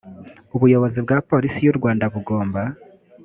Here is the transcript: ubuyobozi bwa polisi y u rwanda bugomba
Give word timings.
ubuyobozi 0.55 0.99
bwa 1.05 1.17
polisi 1.29 1.59
y 1.61 1.69
u 1.71 1.75
rwanda 1.77 2.05
bugomba 2.13 2.61